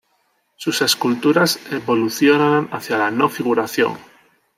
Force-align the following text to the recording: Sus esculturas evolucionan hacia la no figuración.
Sus 0.55 0.81
esculturas 0.81 1.59
evolucionan 1.71 2.69
hacia 2.71 2.97
la 2.97 3.11
no 3.11 3.29
figuración. 3.29 3.99